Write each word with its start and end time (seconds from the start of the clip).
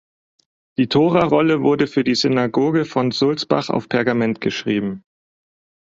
Die 0.79 0.89
Torarolle 0.89 1.61
wurde 1.61 1.85
für 1.85 2.03
die 2.03 2.15
Synagoge 2.15 2.85
von 2.85 3.11
Sulzbach 3.11 3.69
auf 3.69 3.87
Pergament 3.87 4.41
geschrieben. 4.41 5.03